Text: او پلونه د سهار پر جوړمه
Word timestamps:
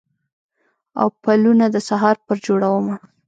او 0.99 1.07
پلونه 1.23 1.65
د 1.73 1.77
سهار 1.87 2.15
پر 2.25 2.37
جوړمه 2.45 2.95